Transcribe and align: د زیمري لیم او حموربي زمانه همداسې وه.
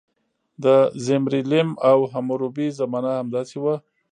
د 0.63 0.65
زیمري 1.05 1.41
لیم 1.51 1.69
او 1.89 1.97
حموربي 2.13 2.67
زمانه 2.79 3.11
همداسې 3.21 3.57
وه. 3.63 3.75